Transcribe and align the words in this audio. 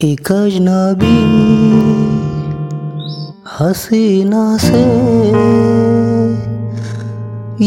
एक 0.00 0.32
अजनबी 0.32 1.18
हसीना 3.60 4.44
से 4.56 4.84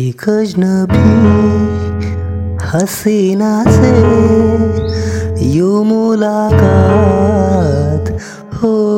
एक 0.00 0.22
अजनबी 0.28 1.10
हसीना 2.66 3.52
से 3.68 3.96
यू 5.56 5.70
मुलाकात 5.84 7.37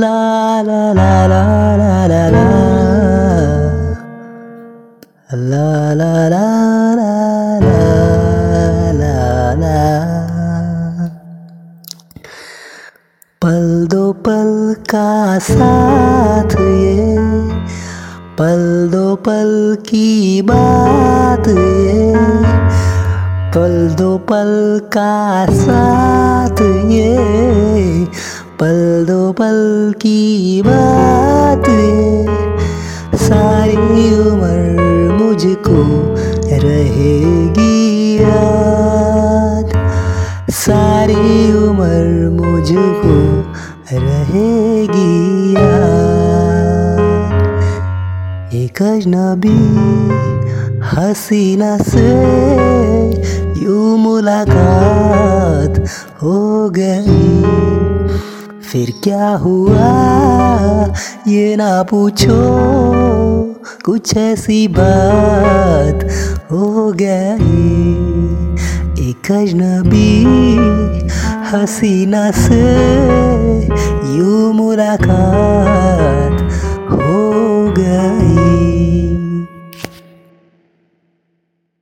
La 0.00 0.62
la 0.62 0.92
la 0.92 1.12
la 1.32 1.42
la 1.80 1.94
la 2.10 2.24
la. 2.34 2.46
La 5.50 5.94
la 6.00 6.12
la 6.28 6.44
la 6.98 7.12
la 7.68 7.82
la 9.00 9.54
la. 9.62 9.78
पल 13.42 13.86
दो 13.90 14.04
पल 14.26 14.52
का 14.92 15.38
साथ 15.48 16.54
ये, 16.60 17.16
पल 18.38 18.62
दो 18.92 19.06
पल 19.28 19.50
की 19.88 20.42
बात 20.50 21.48
ये, 21.48 22.12
पल 23.56 23.76
दो 23.98 24.16
पल 24.30 24.52
का 24.96 25.46
साथ 25.62 26.62
ये, 26.92 27.16
पल 28.60 28.78
की 29.92 30.62
बात। 30.62 31.64
सारी 33.18 34.20
उम्र 34.20 34.78
मुझको 35.22 35.82
रहेगी 36.64 38.16
याद। 38.22 39.70
सारी 40.50 41.52
उम्र 41.52 42.28
मुझको 42.30 43.18
रहेगी 43.92 45.54
याद। 45.54 46.08
एक 48.54 48.82
अजनबी 48.82 49.58
हसीना 50.84 51.78
से 51.78 52.10
यू 53.64 53.96
मुलाकात 53.96 55.84
हो 56.22 56.70
गई। 56.70 57.87
फिर 58.72 58.92
क्या 59.04 59.28
हुआ? 59.28 59.92
ये 61.28 61.56
ना 61.56 61.82
पूछो, 61.82 62.38
कुछ 63.84 64.16
ऐसी 64.16 64.68
बात 64.68 66.04
हो 66.52 66.92
गई। 66.92 67.88
एक 69.08 69.32
अजनबी 69.32 70.12
हसीना 71.50 72.30
से 72.30 72.62